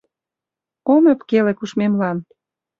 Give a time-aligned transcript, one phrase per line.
[0.93, 2.17] Ом ӧпкеле кушмемлан.